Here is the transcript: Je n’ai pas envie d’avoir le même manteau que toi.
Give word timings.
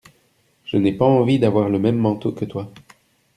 Je 0.65 0.77
n’ai 0.77 0.93
pas 0.93 1.05
envie 1.05 1.37
d’avoir 1.37 1.69
le 1.69 1.77
même 1.77 1.99
manteau 1.99 2.31
que 2.31 2.45
toi. 2.45 2.73